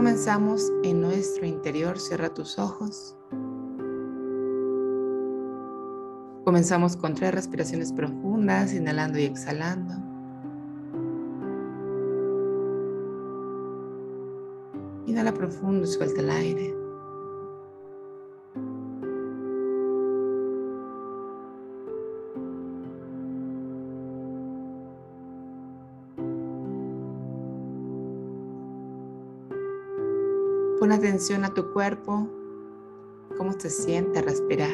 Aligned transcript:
comenzamos 0.00 0.72
en 0.82 1.02
nuestro 1.02 1.44
interior. 1.44 1.98
Cierra 2.00 2.32
tus 2.32 2.58
ojos. 2.58 3.18
Comenzamos 6.42 6.96
con 6.96 7.14
tres 7.14 7.34
respiraciones 7.34 7.92
profundas, 7.92 8.72
inhalando 8.72 9.18
y 9.18 9.24
exhalando. 9.24 9.92
Inhala 15.06 15.34
profundo 15.34 15.86
y 15.86 15.90
suelta 15.90 16.22
el 16.22 16.30
aire. 16.30 16.79
Pon 30.80 30.92
atención 30.92 31.44
a 31.44 31.52
tu 31.52 31.74
cuerpo, 31.74 32.26
cómo 33.36 33.52
se 33.52 33.68
siente 33.68 34.22
respirar. 34.22 34.72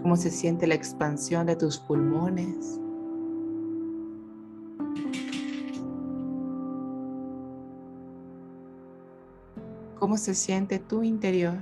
Cómo 0.00 0.16
se 0.16 0.30
siente 0.30 0.66
la 0.66 0.74
expansión 0.74 1.44
de 1.44 1.56
tus 1.56 1.78
pulmones. 1.78 2.80
Cómo 9.98 10.16
se 10.16 10.34
siente 10.34 10.78
tu 10.78 11.02
interior. 11.02 11.58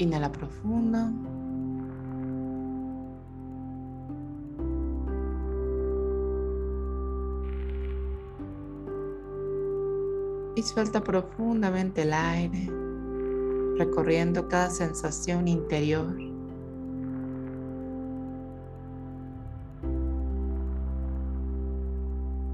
Inhala 0.00 0.32
profundo. 0.32 0.98
Y 10.56 10.62
suelta 10.62 11.04
profundamente 11.04 12.02
el 12.02 12.14
aire, 12.14 12.70
recorriendo 13.76 14.48
cada 14.48 14.70
sensación 14.70 15.46
interior. 15.46 16.16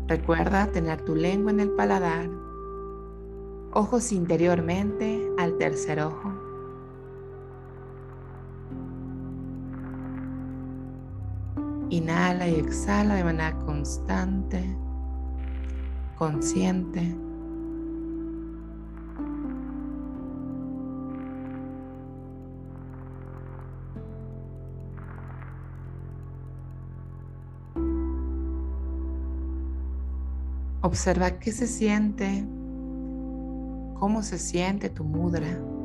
Recuerda 0.09 0.67
tener 0.73 1.01
tu 1.03 1.15
lengua 1.15 1.53
en 1.53 1.61
el 1.61 1.71
paladar, 1.71 2.29
ojos 3.73 4.11
interiormente 4.11 5.31
al 5.39 5.57
tercer 5.59 6.01
ojo. 6.01 6.36
Inhala 11.89 12.49
y 12.49 12.57
exhala 12.57 13.15
de 13.15 13.23
manera 13.25 13.57
constante, 13.59 14.77
consciente. 16.19 17.17
Observa 30.83 31.39
qué 31.39 31.53
se 31.53 31.67
siente, 31.67 32.45
cómo 33.99 34.23
se 34.23 34.39
siente 34.39 34.89
tu 34.89 35.05
mudra. 35.05 35.76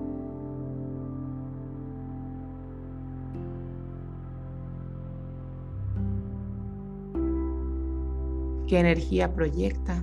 Qué 8.71 8.79
energía 8.79 9.27
proyecta. 9.35 10.01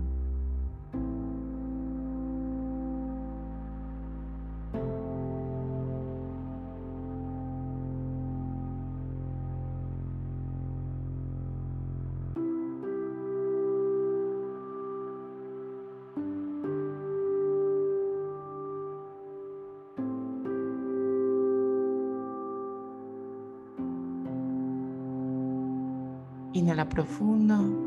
Inhala 26.52 26.86
profundo. 26.86 27.77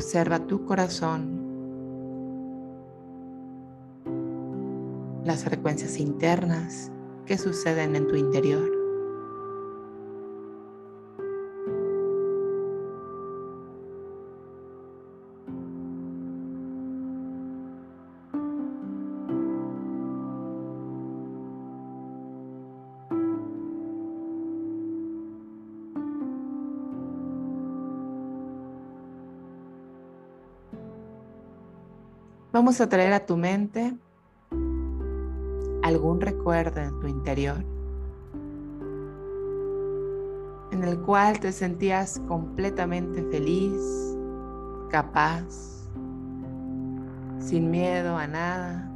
Observa 0.00 0.38
tu 0.38 0.64
corazón, 0.64 1.28
las 5.26 5.44
frecuencias 5.44 5.98
internas 6.00 6.90
que 7.26 7.36
suceden 7.36 7.94
en 7.94 8.08
tu 8.08 8.16
interior. 8.16 8.79
Vamos 32.52 32.80
a 32.80 32.88
traer 32.88 33.12
a 33.12 33.26
tu 33.26 33.36
mente 33.36 33.94
algún 35.82 36.20
recuerdo 36.20 36.80
en 36.80 37.00
tu 37.00 37.06
interior 37.06 37.64
en 40.70 40.84
el 40.84 40.98
cual 41.00 41.38
te 41.40 41.52
sentías 41.52 42.20
completamente 42.28 43.22
feliz, 43.24 43.82
capaz, 44.88 45.88
sin 47.38 47.70
miedo 47.70 48.16
a 48.16 48.26
nada. 48.26 48.90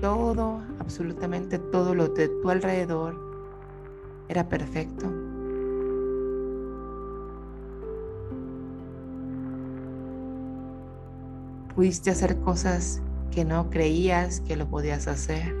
Todo, 0.00 0.62
absolutamente 0.78 1.58
todo 1.58 1.94
lo 1.94 2.08
de 2.08 2.28
tu 2.28 2.50
alrededor 2.50 3.16
era 4.28 4.48
perfecto. 4.48 5.31
Pudiste 11.74 12.10
hacer 12.10 12.38
cosas 12.40 13.00
que 13.30 13.46
no 13.46 13.70
creías 13.70 14.40
que 14.40 14.56
lo 14.56 14.68
podías 14.68 15.08
hacer. 15.08 15.56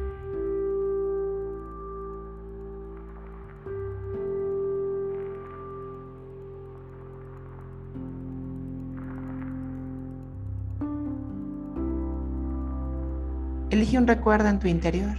Elige 13.70 13.96
un 13.96 14.06
recuerdo 14.06 14.48
en 14.48 14.58
tu 14.58 14.68
interior. 14.68 15.16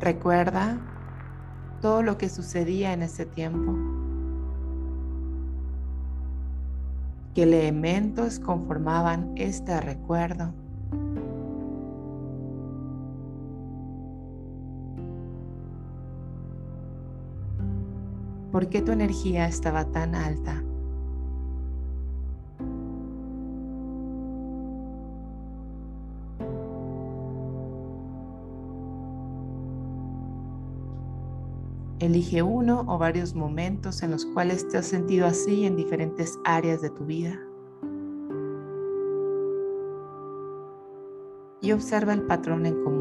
Recuerda 0.00 0.95
todo 1.80 2.02
lo 2.02 2.18
que 2.18 2.28
sucedía 2.28 2.92
en 2.92 3.02
ese 3.02 3.26
tiempo. 3.26 3.74
¿Qué 7.34 7.42
elementos 7.42 8.38
conformaban 8.38 9.32
este 9.36 9.80
recuerdo? 9.80 10.54
¿Por 18.50 18.70
qué 18.70 18.80
tu 18.80 18.92
energía 18.92 19.46
estaba 19.46 19.84
tan 19.84 20.14
alta? 20.14 20.65
Elige 32.06 32.40
uno 32.40 32.84
o 32.86 32.98
varios 32.98 33.34
momentos 33.34 34.00
en 34.04 34.12
los 34.12 34.24
cuales 34.26 34.68
te 34.68 34.78
has 34.78 34.86
sentido 34.86 35.26
así 35.26 35.64
en 35.64 35.74
diferentes 35.74 36.38
áreas 36.44 36.80
de 36.80 36.90
tu 36.90 37.04
vida. 37.04 37.36
Y 41.60 41.72
observa 41.72 42.12
el 42.12 42.22
patrón 42.22 42.64
en 42.64 42.80
común. 42.84 42.95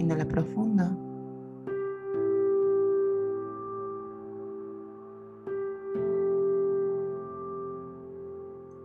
Inhala 0.00 0.24
profundo. 0.24 0.84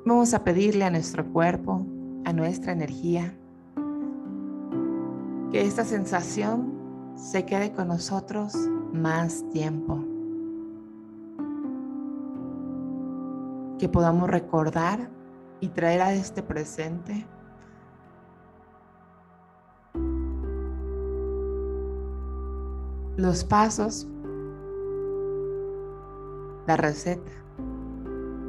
Vamos 0.05 0.33
a 0.33 0.43
pedirle 0.43 0.83
a 0.83 0.89
nuestro 0.89 1.25
cuerpo, 1.31 1.85
a 2.25 2.33
nuestra 2.33 2.73
energía, 2.73 3.33
que 5.51 5.61
esta 5.61 5.85
sensación 5.85 6.73
se 7.15 7.45
quede 7.45 7.71
con 7.71 7.87
nosotros 7.87 8.53
más 8.91 9.49
tiempo. 9.51 10.03
Que 13.79 13.87
podamos 13.87 14.29
recordar 14.29 15.09
y 15.61 15.69
traer 15.69 16.01
a 16.01 16.13
este 16.13 16.43
presente 16.43 17.25
los 23.17 23.45
pasos, 23.45 24.07
la 26.67 26.75
receta, 26.75 27.31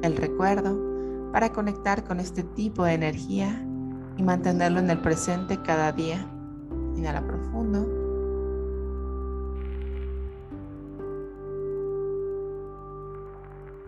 el 0.03 0.17
recuerdo 0.17 1.31
para 1.33 1.53
conectar 1.53 2.05
con 2.05 2.19
este 2.19 2.43
tipo 2.43 2.85
de 2.85 2.95
energía 2.95 3.65
y 4.17 4.23
mantenerlo 4.23 4.81
en 4.81 4.91
el 4.91 4.99
presente 5.01 5.61
cada 5.63 5.93
día. 5.93 6.27
Inhala 6.97 7.25
profundo. 7.27 7.87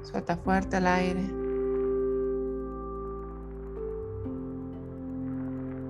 Suelta 0.02 0.36
fuerte 0.36 0.76
el 0.76 0.86
aire. 0.86 1.26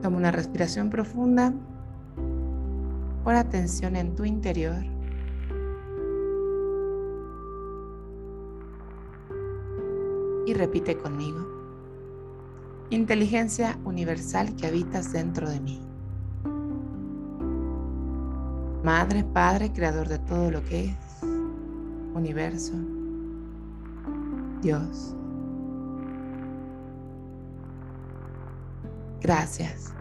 Toma 0.02 0.16
una 0.16 0.30
respiración 0.30 0.90
profunda. 0.90 1.52
Pon 3.24 3.34
atención 3.34 3.96
en 3.96 4.14
tu 4.14 4.24
interior. 4.24 4.82
Y 10.46 10.54
repite 10.54 10.96
conmigo. 10.96 11.46
Inteligencia 12.90 13.78
universal 13.84 14.56
que 14.56 14.66
habitas 14.66 15.12
dentro 15.12 15.50
de 15.50 15.60
mí. 15.60 15.88
Madre, 18.82 19.24
Padre, 19.24 19.70
Creador 19.72 20.08
de 20.08 20.18
todo 20.20 20.50
lo 20.50 20.64
que 20.64 20.86
es, 20.86 21.22
universo, 22.14 22.72
Dios. 24.62 25.14
Gracias. 29.20 29.92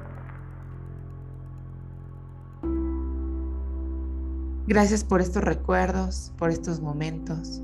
Gracias 4.67 5.05
por 5.05 5.21
estos 5.21 5.45
recuerdos, 5.45 6.33
por 6.37 6.49
estos 6.49 6.81
momentos. 6.81 7.61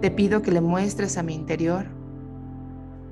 Te 0.00 0.12
pido 0.12 0.40
que 0.40 0.52
le 0.52 0.60
muestres 0.60 1.18
a 1.18 1.24
mi 1.24 1.34
interior 1.34 1.86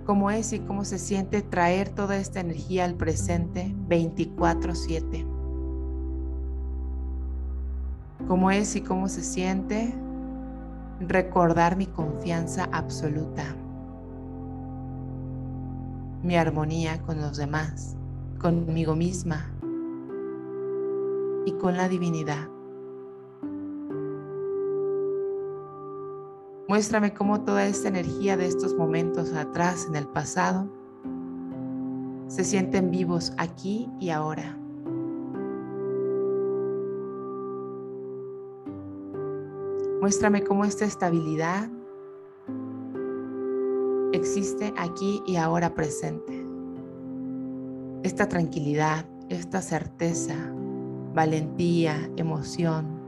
cómo 0.07 0.31
es 0.31 0.53
y 0.53 0.61
cómo 0.61 0.85
se 0.85 0.97
siente 0.97 1.43
traer 1.43 1.89
toda 1.89 2.19
esta 2.19 2.39
energía 2.39 2.85
al 2.85 2.95
presente 2.95 3.75
24/7. 3.89 5.27
Cómo 8.29 8.53
es 8.53 8.77
y 8.77 8.83
cómo 8.83 9.09
se 9.09 9.25
siente 9.25 9.93
recordar 11.01 11.77
mi 11.77 11.87
confianza 11.87 12.69
absoluta, 12.71 13.57
mi 16.23 16.37
armonía 16.37 17.03
con 17.03 17.21
los 17.21 17.37
demás, 17.39 17.97
conmigo 18.39 18.95
misma 18.95 19.58
y 21.45 21.53
con 21.53 21.77
la 21.77 21.89
divinidad. 21.89 22.49
Muéstrame 26.69 27.15
cómo 27.15 27.41
toda 27.41 27.67
esta 27.67 27.89
energía 27.89 28.37
de 28.37 28.47
estos 28.47 28.75
momentos 28.75 29.33
atrás 29.33 29.87
en 29.89 29.97
el 29.97 30.07
pasado 30.07 30.69
se 32.27 32.45
sienten 32.45 32.91
vivos 32.91 33.33
aquí 33.39 33.89
y 33.99 34.11
ahora. 34.11 34.59
Muéstrame 40.01 40.45
cómo 40.45 40.65
esta 40.65 40.85
estabilidad 40.85 41.71
existe 44.13 44.75
aquí 44.77 45.23
y 45.27 45.37
ahora 45.37 45.75
presente. 45.75 46.47
Esta 48.03 48.29
tranquilidad, 48.29 49.07
esta 49.29 49.63
certeza, 49.63 50.35
valentía, 51.15 52.11
emoción. 52.17 52.99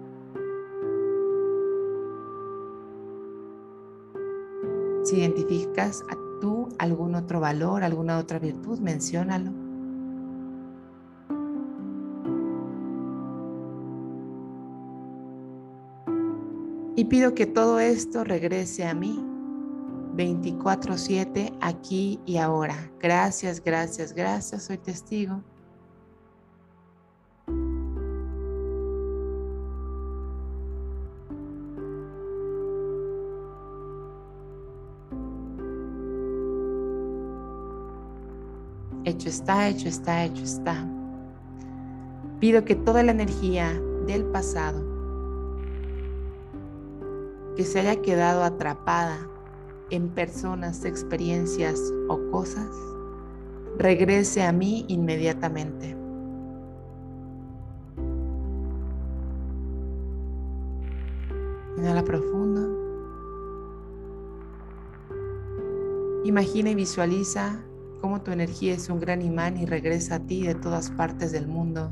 Si 5.04 5.16
identificas 5.16 6.02
a 6.10 6.16
tú 6.40 6.68
algún 6.78 7.14
otro 7.14 7.40
valor, 7.40 7.82
alguna 7.82 8.18
otra 8.18 8.38
virtud, 8.38 8.78
menciónalo. 8.80 9.50
Y 16.96 17.04
pido 17.06 17.34
que 17.34 17.46
todo 17.46 17.80
esto 17.80 18.24
regrese 18.24 18.86
a 18.86 18.94
mí 18.94 19.24
24/7 20.16 21.52
aquí 21.60 22.20
y 22.26 22.36
ahora. 22.36 22.90
Gracias, 23.00 23.62
gracias, 23.64 24.12
gracias. 24.12 24.64
Soy 24.64 24.76
testigo. 24.76 25.42
Está, 39.40 39.68
hecho 39.68 39.88
está, 39.88 40.24
hecho 40.24 40.42
está. 40.44 40.86
Pido 42.40 42.64
que 42.64 42.74
toda 42.74 43.02
la 43.02 43.12
energía 43.12 43.72
del 44.06 44.24
pasado 44.26 44.84
que 47.56 47.64
se 47.64 47.80
haya 47.80 48.02
quedado 48.02 48.44
atrapada 48.44 49.18
en 49.88 50.10
personas, 50.10 50.84
experiencias 50.84 51.80
o 52.08 52.20
cosas, 52.30 52.70
regrese 53.78 54.42
a 54.42 54.52
mí 54.52 54.84
inmediatamente. 54.88 55.96
Inhala 61.78 62.04
profundo. 62.04 62.78
Imagina 66.24 66.70
y 66.70 66.74
visualiza 66.74 67.64
cómo 68.00 68.22
tu 68.22 68.30
energía 68.30 68.74
es 68.74 68.88
un 68.88 68.98
gran 68.98 69.22
imán 69.22 69.56
y 69.56 69.66
regresa 69.66 70.16
a 70.16 70.20
ti 70.20 70.46
de 70.46 70.54
todas 70.54 70.90
partes 70.90 71.32
del 71.32 71.46
mundo, 71.46 71.90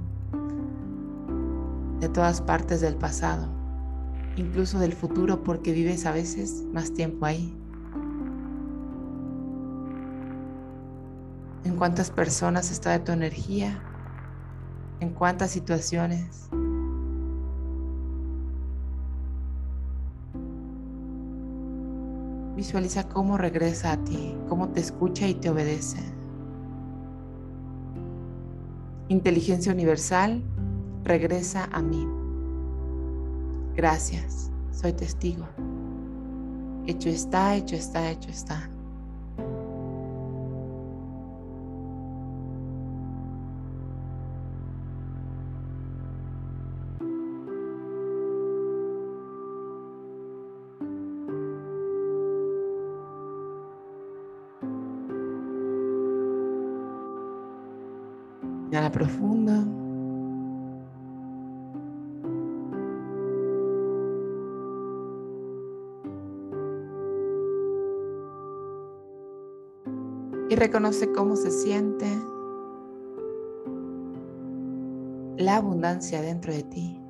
de 2.00 2.08
todas 2.08 2.40
partes 2.40 2.80
del 2.80 2.96
pasado, 2.96 3.48
incluso 4.36 4.78
del 4.78 4.94
futuro 4.94 5.42
porque 5.42 5.72
vives 5.72 6.06
a 6.06 6.12
veces 6.12 6.64
más 6.72 6.92
tiempo 6.92 7.26
ahí. 7.26 7.54
¿En 11.64 11.76
cuántas 11.76 12.10
personas 12.10 12.70
está 12.70 12.92
de 12.92 13.00
tu 13.00 13.12
energía? 13.12 13.82
¿En 15.00 15.10
cuántas 15.10 15.50
situaciones? 15.50 16.48
Visualiza 22.58 23.08
cómo 23.08 23.38
regresa 23.38 23.92
a 23.92 23.96
ti, 24.02 24.34
cómo 24.48 24.70
te 24.70 24.80
escucha 24.80 25.28
y 25.28 25.34
te 25.34 25.48
obedece. 25.48 25.98
Inteligencia 29.06 29.70
universal, 29.70 30.42
regresa 31.04 31.68
a 31.70 31.80
mí. 31.80 32.04
Gracias, 33.76 34.50
soy 34.72 34.92
testigo. 34.92 35.46
Hecho 36.88 37.08
está, 37.08 37.54
hecho 37.54 37.76
está, 37.76 38.10
hecho 38.10 38.28
está. 38.28 38.68
Inhala 58.78 58.92
profundo. 58.92 59.52
Y 70.48 70.54
reconoce 70.54 71.10
cómo 71.10 71.34
se 71.34 71.50
siente 71.50 72.06
la 75.38 75.56
abundancia 75.56 76.22
dentro 76.22 76.52
de 76.52 76.62
ti. 76.62 77.00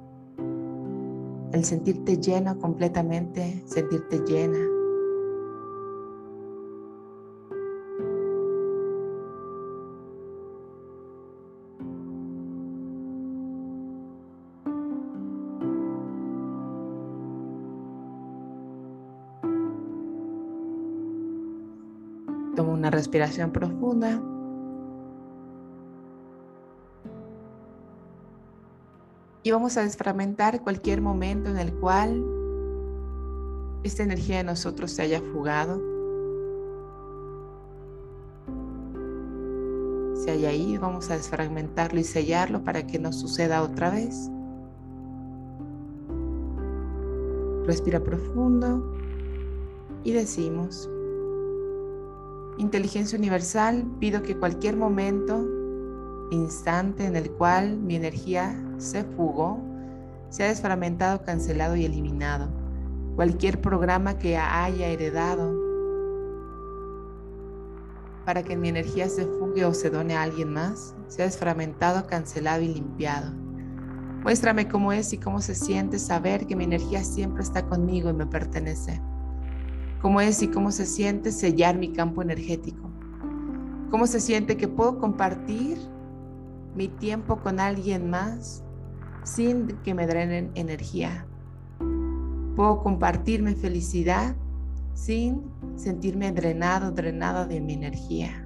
El 1.52 1.64
sentirte 1.66 2.16
lleno 2.16 2.58
completamente, 2.58 3.62
sentirte 3.66 4.20
llena. 4.20 4.77
Respiración 23.08 23.52
profunda. 23.52 24.20
Y 29.42 29.50
vamos 29.50 29.78
a 29.78 29.82
desfragmentar 29.82 30.62
cualquier 30.62 31.00
momento 31.00 31.48
en 31.48 31.56
el 31.56 31.72
cual 31.72 32.22
esta 33.82 34.02
energía 34.02 34.36
de 34.36 34.44
nosotros 34.44 34.90
se 34.90 35.00
haya 35.00 35.22
fugado, 35.22 35.80
se 40.16 40.30
haya 40.32 40.52
ido. 40.52 40.82
Vamos 40.82 41.10
a 41.10 41.16
desfragmentarlo 41.16 42.00
y 42.00 42.04
sellarlo 42.04 42.62
para 42.62 42.86
que 42.86 42.98
no 42.98 43.14
suceda 43.14 43.62
otra 43.62 43.88
vez. 43.88 44.30
Respira 47.64 48.00
profundo 48.00 48.84
y 50.04 50.12
decimos, 50.12 50.90
Inteligencia 52.58 53.16
universal, 53.16 53.86
pido 54.00 54.22
que 54.22 54.36
cualquier 54.36 54.76
momento, 54.76 55.46
instante 56.32 57.06
en 57.06 57.14
el 57.14 57.30
cual 57.30 57.78
mi 57.78 57.94
energía 57.94 58.60
se 58.78 59.04
fugó, 59.04 59.60
sea 60.28 60.48
desfragmentado, 60.48 61.22
cancelado 61.24 61.76
y 61.76 61.84
eliminado. 61.84 62.48
Cualquier 63.14 63.60
programa 63.60 64.18
que 64.18 64.36
haya 64.36 64.88
heredado 64.88 65.56
para 68.24 68.42
que 68.42 68.56
mi 68.56 68.68
energía 68.68 69.08
se 69.08 69.24
fugue 69.24 69.64
o 69.64 69.72
se 69.72 69.88
done 69.88 70.16
a 70.16 70.22
alguien 70.22 70.52
más, 70.52 70.96
sea 71.06 71.26
desfragmentado, 71.26 72.08
cancelado 72.08 72.60
y 72.60 72.74
limpiado. 72.74 73.32
Muéstrame 74.24 74.68
cómo 74.68 74.92
es 74.92 75.12
y 75.12 75.18
cómo 75.18 75.40
se 75.40 75.54
siente 75.54 76.00
saber 76.00 76.46
que 76.48 76.56
mi 76.56 76.64
energía 76.64 77.04
siempre 77.04 77.44
está 77.44 77.66
conmigo 77.66 78.10
y 78.10 78.14
me 78.14 78.26
pertenece 78.26 79.00
cómo 80.00 80.20
es 80.20 80.42
y 80.42 80.48
cómo 80.48 80.70
se 80.70 80.86
siente 80.86 81.32
sellar 81.32 81.76
mi 81.76 81.92
campo 81.92 82.22
energético, 82.22 82.90
cómo 83.90 84.06
se 84.06 84.20
siente 84.20 84.56
que 84.56 84.68
puedo 84.68 84.98
compartir 84.98 85.78
mi 86.74 86.88
tiempo 86.88 87.40
con 87.40 87.60
alguien 87.60 88.08
más 88.08 88.62
sin 89.24 89.66
que 89.84 89.94
me 89.94 90.06
drenen 90.06 90.50
energía. 90.54 91.26
Puedo 92.56 92.82
compartir 92.82 93.42
mi 93.42 93.54
felicidad 93.54 94.34
sin 94.94 95.42
sentirme 95.76 96.32
drenado, 96.32 96.90
drenada 96.90 97.46
de 97.46 97.60
mi 97.60 97.74
energía. 97.74 98.44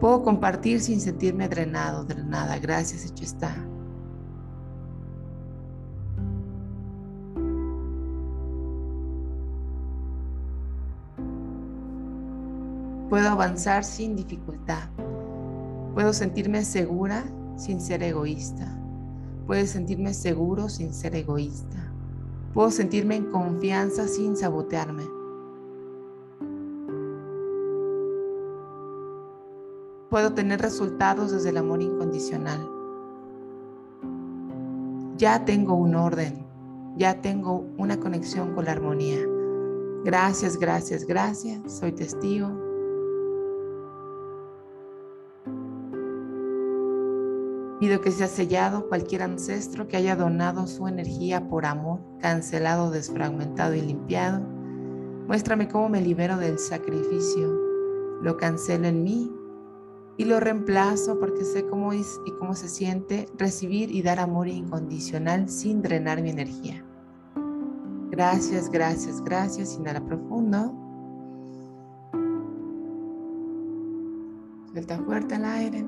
Puedo 0.00 0.22
compartir 0.22 0.80
sin 0.80 1.00
sentirme 1.00 1.48
drenado, 1.48 2.04
drenada. 2.04 2.58
Gracias, 2.58 3.04
hecho 3.04 3.24
está. 3.24 3.69
Puedo 13.10 13.28
avanzar 13.28 13.82
sin 13.82 14.14
dificultad. 14.14 14.88
Puedo 15.94 16.12
sentirme 16.12 16.64
segura 16.64 17.24
sin 17.56 17.80
ser 17.80 18.04
egoísta. 18.04 18.68
Puedo 19.48 19.66
sentirme 19.66 20.14
seguro 20.14 20.68
sin 20.68 20.94
ser 20.94 21.16
egoísta. 21.16 21.92
Puedo 22.54 22.70
sentirme 22.70 23.16
en 23.16 23.24
confianza 23.32 24.06
sin 24.06 24.36
sabotearme. 24.36 25.02
Puedo 30.08 30.32
tener 30.32 30.60
resultados 30.60 31.32
desde 31.32 31.48
el 31.48 31.56
amor 31.56 31.82
incondicional. 31.82 32.64
Ya 35.16 35.44
tengo 35.44 35.74
un 35.74 35.96
orden, 35.96 36.46
ya 36.96 37.20
tengo 37.20 37.66
una 37.76 37.98
conexión 37.98 38.54
con 38.54 38.66
la 38.66 38.72
armonía. 38.72 39.18
Gracias, 40.04 40.56
gracias, 40.56 41.04
gracias. 41.04 41.60
Soy 41.66 41.90
testigo. 41.90 42.69
Pido 47.90 48.02
que 48.02 48.12
sea 48.12 48.28
sellado 48.28 48.88
cualquier 48.88 49.24
ancestro 49.24 49.88
que 49.88 49.96
haya 49.96 50.14
donado 50.14 50.68
su 50.68 50.86
energía 50.86 51.48
por 51.48 51.66
amor, 51.66 51.98
cancelado, 52.20 52.92
desfragmentado 52.92 53.74
y 53.74 53.80
limpiado. 53.80 54.38
Muéstrame 55.26 55.66
cómo 55.66 55.88
me 55.88 56.00
libero 56.00 56.36
del 56.36 56.60
sacrificio. 56.60 57.48
Lo 58.22 58.36
cancelo 58.36 58.86
en 58.86 59.02
mí 59.02 59.28
y 60.16 60.24
lo 60.24 60.38
reemplazo 60.38 61.18
porque 61.18 61.42
sé 61.42 61.66
cómo 61.66 61.92
es 61.92 62.20
y 62.26 62.30
cómo 62.38 62.54
se 62.54 62.68
siente 62.68 63.26
recibir 63.36 63.90
y 63.90 64.02
dar 64.02 64.20
amor 64.20 64.46
incondicional 64.46 65.48
sin 65.48 65.82
drenar 65.82 66.22
mi 66.22 66.30
energía. 66.30 66.84
Gracias, 68.12 68.70
gracias, 68.70 69.20
gracias. 69.20 69.74
Inhala 69.74 70.04
profundo. 70.04 70.72
Suelta 74.72 74.96
fuerte 74.98 75.34
el 75.34 75.44
aire. 75.44 75.84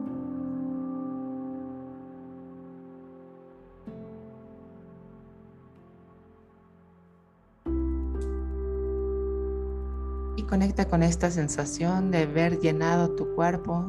Conecta 10.52 10.86
con 10.86 11.02
esta 11.02 11.30
sensación 11.30 12.10
de 12.10 12.26
ver 12.26 12.60
llenado 12.60 13.12
tu 13.12 13.26
cuerpo 13.34 13.86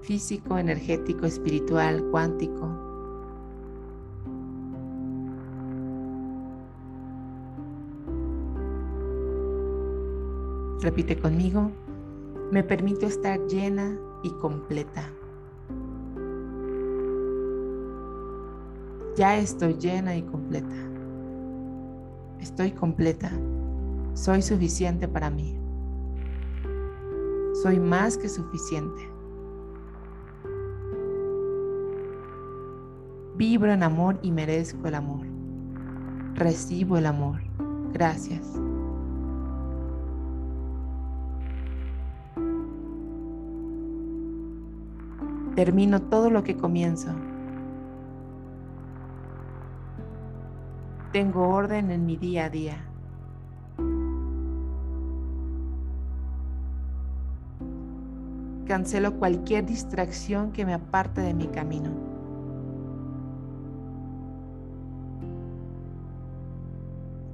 físico, 0.00 0.56
energético, 0.56 1.26
espiritual, 1.26 2.02
cuántico. 2.10 2.66
Repite 10.80 11.18
conmigo, 11.18 11.70
me 12.50 12.64
permito 12.64 13.04
estar 13.04 13.38
llena 13.46 13.94
y 14.22 14.30
completa. 14.40 15.12
Ya 19.16 19.36
estoy 19.36 19.74
llena 19.74 20.16
y 20.16 20.22
completa. 20.22 20.76
Estoy 22.40 22.70
completa. 22.70 23.30
Soy 24.14 24.40
suficiente 24.40 25.06
para 25.06 25.28
mí. 25.28 25.57
Soy 27.62 27.80
más 27.80 28.16
que 28.16 28.28
suficiente. 28.28 29.10
Vibro 33.34 33.72
en 33.72 33.82
amor 33.82 34.16
y 34.22 34.30
merezco 34.30 34.86
el 34.86 34.94
amor. 34.94 35.26
Recibo 36.34 36.98
el 36.98 37.06
amor. 37.06 37.40
Gracias. 37.92 38.46
Termino 45.56 46.00
todo 46.02 46.30
lo 46.30 46.44
que 46.44 46.56
comienzo. 46.56 47.10
Tengo 51.10 51.48
orden 51.48 51.90
en 51.90 52.06
mi 52.06 52.16
día 52.16 52.44
a 52.44 52.50
día. 52.50 52.87
Cancelo 58.68 59.18
cualquier 59.18 59.64
distracción 59.64 60.52
que 60.52 60.66
me 60.66 60.74
aparte 60.74 61.22
de 61.22 61.32
mi 61.32 61.46
camino. 61.46 61.88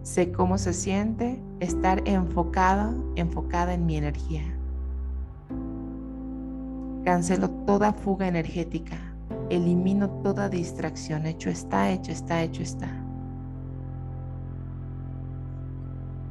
Sé 0.02 0.30
cómo 0.30 0.58
se 0.58 0.72
siente 0.72 1.42
estar 1.58 2.06
enfocada, 2.06 2.94
enfocada 3.16 3.74
en 3.74 3.84
mi 3.84 3.96
energía. 3.96 4.44
Cancelo 7.04 7.50
toda 7.50 7.92
fuga 7.92 8.28
energética. 8.28 8.96
Elimino 9.50 10.08
toda 10.22 10.48
distracción. 10.48 11.26
Hecho 11.26 11.50
está, 11.50 11.90
hecho 11.90 12.12
está, 12.12 12.44
hecho 12.44 12.62
está. 12.62 12.88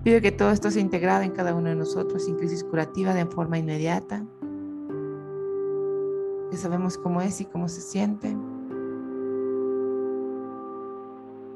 Pido 0.05 0.21
que 0.21 0.31
todo 0.31 0.51
esto 0.51 0.71
sea 0.71 0.81
integrado 0.81 1.23
en 1.23 1.31
cada 1.31 1.53
uno 1.53 1.67
de 1.67 1.75
nosotros 1.75 2.23
sin 2.23 2.35
crisis 2.35 2.63
curativa 2.63 3.13
de 3.13 3.25
forma 3.25 3.57
inmediata 3.57 4.25
que 6.53 6.59
sabemos 6.59 6.99
cómo 6.99 7.19
es 7.19 7.41
y 7.41 7.45
cómo 7.45 7.67
se 7.67 7.81
siente. 7.81 8.29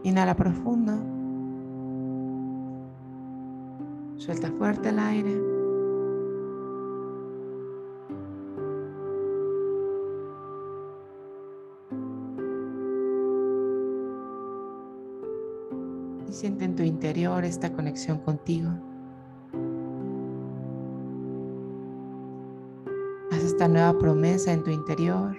Inhala 0.02 0.36
profundo. 0.36 0.94
Suelta 4.16 4.52
fuerte 4.54 4.90
el 4.90 4.98
aire. 4.98 5.40
Y 16.28 16.34
siente 16.34 16.66
en 16.66 16.76
tu 16.76 16.82
interior 16.82 17.46
esta 17.46 17.72
conexión 17.72 18.18
contigo. 18.18 18.72
Esta 23.58 23.68
nueva 23.68 23.98
promesa 23.98 24.54
en 24.54 24.64
tu 24.64 24.70
interior 24.70 25.36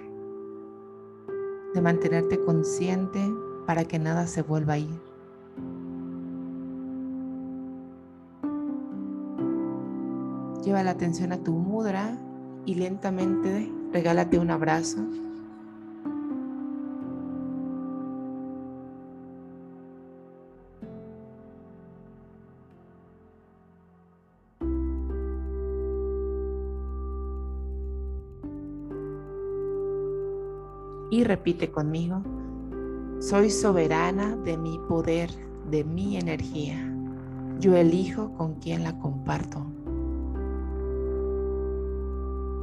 de 1.73 1.79
mantenerte 1.79 2.37
consciente 2.37 3.25
para 3.65 3.85
que 3.85 3.97
nada 3.97 4.27
se 4.27 4.41
vuelva 4.41 4.73
a 4.73 4.77
ir. 4.79 4.99
Lleva 10.65 10.83
la 10.83 10.91
atención 10.91 11.31
a 11.31 11.37
tu 11.37 11.53
mudra 11.53 12.17
y 12.65 12.75
lentamente 12.75 13.71
regálate 13.93 14.37
un 14.37 14.51
abrazo. 14.51 14.97
Y 31.11 31.23
repite 31.23 31.71
conmigo. 31.71 32.21
Soy 33.19 33.49
soberana 33.49 34.35
de 34.37 34.57
mi 34.57 34.79
poder, 34.87 35.29
de 35.69 35.83
mi 35.83 36.17
energía. 36.17 36.77
Yo 37.59 37.75
elijo 37.75 38.33
con 38.33 38.55
quién 38.55 38.83
la 38.83 38.97
comparto. 38.99 39.65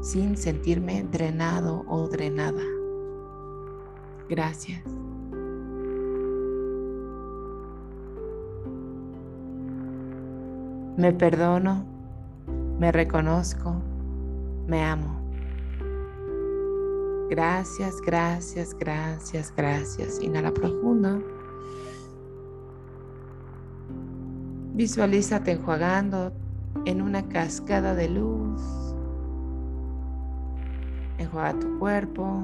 Sin 0.00 0.36
sentirme 0.36 1.02
drenado 1.10 1.84
o 1.88 2.08
drenada. 2.08 2.62
Gracias. 4.28 4.82
Me 10.96 11.12
perdono, 11.12 11.84
me 12.78 12.90
reconozco, 12.90 13.74
me 14.66 14.82
amo. 14.82 15.15
Gracias, 17.28 18.00
gracias, 18.00 18.74
gracias, 18.78 19.52
gracias. 19.56 20.22
Inhala 20.22 20.52
profundo. 20.52 21.22
Visualízate 24.74 25.52
enjuagando 25.52 26.32
en 26.84 27.02
una 27.02 27.28
cascada 27.28 27.94
de 27.94 28.08
luz. 28.10 28.60
Enjuaga 31.18 31.58
tu 31.58 31.78
cuerpo. 31.78 32.42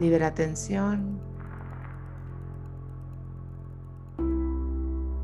Libera 0.00 0.34
tensión. 0.34 1.29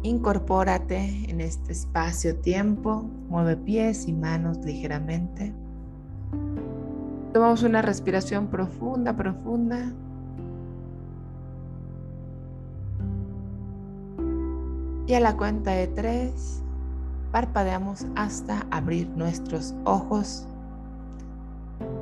Incorpórate 0.07 1.29
en 1.29 1.41
este 1.41 1.73
espacio-tiempo, 1.73 3.11
mueve 3.29 3.57
pies 3.57 4.07
y 4.07 4.13
manos 4.13 4.59
ligeramente. 4.59 5.53
Tomamos 7.33 7.65
una 7.65 7.83
respiración 7.83 8.47
profunda, 8.47 9.17
profunda. 9.17 9.93
Y 15.09 15.15
a 15.15 15.19
la 15.19 15.37
cuenta 15.37 15.73
de 15.73 15.89
tres, 15.89 16.63
parpadeamos 17.33 18.07
hasta 18.15 18.65
abrir 18.71 19.09
nuestros 19.09 19.75
ojos. 19.85 20.47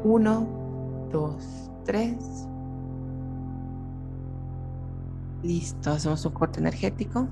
Uno, 0.04 0.46
dos, 1.10 1.70
tres. 1.86 2.46
Listo, 5.42 5.92
hacemos 5.92 6.26
un 6.26 6.32
corte 6.34 6.60
energético. 6.60 7.28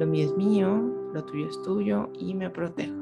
Lo 0.00 0.06
mío 0.06 0.24
es 0.24 0.34
mío, 0.34 0.80
lo 1.12 1.22
tuyo 1.24 1.46
es 1.46 1.60
tuyo 1.60 2.08
y 2.18 2.32
me 2.32 2.48
protejo. 2.48 2.99